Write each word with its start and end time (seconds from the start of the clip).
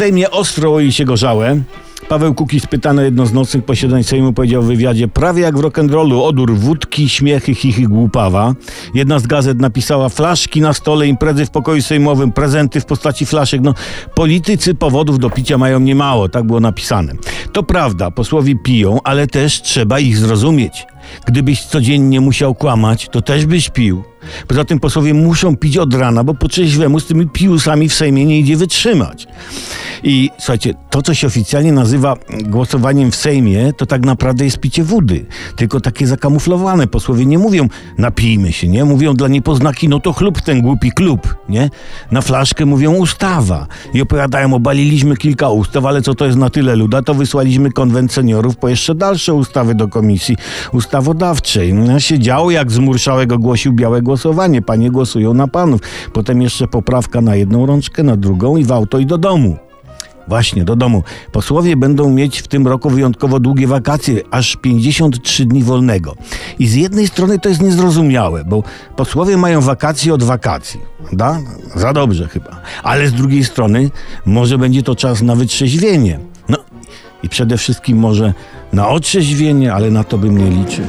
Sejmie 0.00 0.30
ostro 0.30 0.70
łoi 0.70 0.92
się 0.92 1.04
gorzałe. 1.04 1.60
Paweł 2.08 2.34
Kukiz 2.34 2.66
pytany 2.66 3.04
jedno 3.04 3.26
z 3.26 3.32
nocnych 3.32 3.64
posiedzeń 3.64 4.04
Sejmu 4.04 4.32
powiedział 4.32 4.62
w 4.62 4.66
wywiadzie 4.66 5.08
prawie 5.08 5.42
jak 5.42 5.58
w 5.58 5.60
rock'n'rollu, 5.60 6.22
odór 6.22 6.54
wódki, 6.54 7.08
śmiechy, 7.08 7.54
chichy, 7.54 7.82
głupawa. 7.82 8.54
Jedna 8.94 9.18
z 9.18 9.26
gazet 9.26 9.60
napisała 9.60 10.08
flaszki 10.08 10.60
na 10.60 10.72
stole, 10.72 11.06
imprezy 11.06 11.46
w 11.46 11.50
pokoju 11.50 11.82
sejmowym, 11.82 12.32
prezenty 12.32 12.80
w 12.80 12.86
postaci 12.86 13.26
flaszek. 13.26 13.60
No, 13.60 13.74
politycy 14.14 14.74
powodów 14.74 15.18
do 15.18 15.30
picia 15.30 15.58
mają 15.58 15.80
niemało, 15.80 16.28
tak 16.28 16.44
było 16.44 16.60
napisane. 16.60 17.12
To 17.52 17.62
prawda, 17.62 18.10
posłowie 18.10 18.54
piją, 18.64 18.98
ale 19.04 19.26
też 19.26 19.62
trzeba 19.62 20.00
ich 20.00 20.16
zrozumieć. 20.16 20.86
Gdybyś 21.26 21.62
codziennie 21.62 22.20
musiał 22.20 22.54
kłamać, 22.54 23.08
to 23.12 23.22
też 23.22 23.46
byś 23.46 23.70
pił. 23.70 24.04
Poza 24.48 24.64
tym 24.64 24.80
posłowie 24.80 25.14
muszą 25.14 25.56
pić 25.56 25.76
od 25.76 25.94
rana, 25.94 26.24
bo 26.24 26.34
po 26.34 26.48
trzeźwemu 26.48 27.00
z 27.00 27.06
tymi 27.06 27.28
piłusami 27.28 27.88
w 27.88 27.94
Sejmie 27.94 28.26
nie 28.26 28.38
idzie 28.38 28.56
wytrzymać. 28.56 29.26
I 30.02 30.30
słuchajcie, 30.38 30.74
to 30.90 31.02
co 31.02 31.14
się 31.14 31.26
oficjalnie 31.26 31.72
nazywa 31.72 32.16
głosowaniem 32.44 33.10
w 33.10 33.16
Sejmie, 33.16 33.72
to 33.72 33.86
tak 33.86 34.06
naprawdę 34.06 34.44
jest 34.44 34.58
picie 34.58 34.84
wody. 34.84 35.26
Tylko 35.56 35.80
takie 35.80 36.06
zakamuflowane. 36.06 36.86
Posłowie 36.86 37.26
nie 37.26 37.38
mówią 37.38 37.68
napijmy 37.98 38.52
się, 38.52 38.68
nie? 38.68 38.84
Mówią 38.84 39.14
dla 39.14 39.28
niepoznaki, 39.28 39.88
no 39.88 40.00
to 40.00 40.12
chlub 40.12 40.40
ten 40.40 40.62
głupi 40.62 40.92
klub, 40.92 41.36
nie? 41.48 41.70
Na 42.10 42.20
flaszkę 42.20 42.66
mówią 42.66 42.94
ustawa. 42.94 43.66
I 43.94 44.02
opowiadają, 44.02 44.54
obaliliśmy 44.54 45.16
kilka 45.16 45.48
ustaw, 45.48 45.86
ale 45.86 46.02
co 46.02 46.14
to 46.14 46.26
jest 46.26 46.38
na 46.38 46.50
tyle 46.50 46.76
luda, 46.76 47.02
to 47.02 47.14
wysłaliśmy 47.14 47.72
konwent 47.72 48.12
seniorów 48.12 48.56
po 48.56 48.68
jeszcze 48.68 48.94
dalsze 48.94 49.34
ustawy 49.34 49.74
do 49.74 49.88
komisji 49.88 50.36
ustawodawczej. 50.72 51.74
No, 51.74 52.00
się 52.00 52.18
działo, 52.18 52.50
jak 52.50 52.72
z 52.72 52.78
Murszałek 52.78 53.32
ogłosił 53.32 53.72
białe 53.72 54.02
głosowanie. 54.02 54.62
Panie 54.62 54.90
głosują 54.90 55.34
na 55.34 55.48
panów. 55.48 55.80
Potem 56.12 56.42
jeszcze 56.42 56.68
poprawka 56.68 57.20
na 57.20 57.36
jedną 57.36 57.66
rączkę, 57.66 58.02
na 58.02 58.16
drugą 58.16 58.56
i 58.56 58.64
w 58.64 58.72
auto 58.72 58.98
i 58.98 59.06
do 59.06 59.18
domu. 59.18 59.69
Właśnie, 60.30 60.64
do 60.64 60.76
domu. 60.76 61.02
Posłowie 61.32 61.76
będą 61.76 62.10
mieć 62.10 62.42
w 62.42 62.48
tym 62.48 62.66
roku 62.66 62.90
wyjątkowo 62.90 63.40
długie 63.40 63.66
wakacje, 63.66 64.22
aż 64.30 64.56
53 64.56 65.44
dni 65.44 65.62
wolnego. 65.62 66.14
I 66.58 66.66
z 66.66 66.74
jednej 66.74 67.08
strony 67.08 67.38
to 67.38 67.48
jest 67.48 67.62
niezrozumiałe, 67.62 68.44
bo 68.44 68.62
posłowie 68.96 69.36
mają 69.36 69.60
wakacje 69.60 70.14
od 70.14 70.22
wakacji. 70.22 70.80
Da? 71.12 71.40
Za 71.74 71.92
dobrze 71.92 72.28
chyba. 72.28 72.60
Ale 72.82 73.08
z 73.08 73.12
drugiej 73.12 73.44
strony 73.44 73.90
może 74.26 74.58
będzie 74.58 74.82
to 74.82 74.96
czas 74.96 75.22
na 75.22 75.34
wytrzeźwienie. 75.34 76.18
No 76.48 76.58
i 77.22 77.28
przede 77.28 77.56
wszystkim 77.56 77.98
może 77.98 78.34
na 78.72 78.88
otrzeźwienie, 78.88 79.74
ale 79.74 79.90
na 79.90 80.04
to 80.04 80.18
bym 80.18 80.38
nie 80.38 80.50
liczył. 80.50 80.84